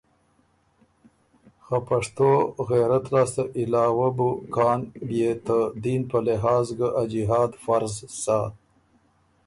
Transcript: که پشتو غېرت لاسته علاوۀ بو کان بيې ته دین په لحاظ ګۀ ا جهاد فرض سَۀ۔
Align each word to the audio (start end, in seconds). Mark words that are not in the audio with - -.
که 1.65 1.77
پشتو 1.87 2.29
غېرت 2.69 3.05
لاسته 3.13 3.43
علاوۀ 3.61 4.09
بو 4.17 4.29
کان 4.55 4.79
بيې 5.07 5.31
ته 5.45 5.57
دین 5.83 6.01
په 6.09 6.17
لحاظ 6.27 6.65
ګۀ 6.79 6.89
ا 7.01 7.03
جهاد 7.13 7.51
فرض 7.63 7.93
سَۀ۔ 8.21 8.39